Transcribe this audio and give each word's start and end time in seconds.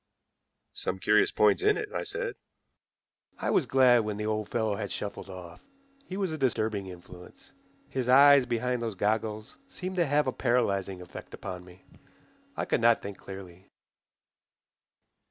"Some 0.73 0.97
curious 0.97 1.29
points 1.29 1.61
in 1.61 1.77
it," 1.77 1.89
I 1.93 2.01
said. 2.01 2.33
I 3.37 3.51
was 3.51 3.67
glad 3.67 3.99
when 3.99 4.17
the 4.17 4.25
old 4.25 4.49
fellow 4.49 4.75
had 4.75 4.91
shuffled 4.91 5.29
off. 5.29 5.61
He 6.07 6.17
was 6.17 6.31
a 6.31 6.39
disturbing 6.39 6.87
influence. 6.87 7.51
His 7.87 8.09
eyes 8.09 8.47
behind 8.47 8.81
those 8.81 8.95
goggles 8.95 9.57
seemed 9.67 9.97
to 9.97 10.07
have 10.07 10.25
a 10.25 10.31
paralyzing 10.33 11.03
effect 11.03 11.35
upon 11.35 11.65
me. 11.65 11.83
I 12.57 12.65
could 12.65 12.81
not 12.81 13.03
think 13.03 13.19
clearly. 13.19 13.69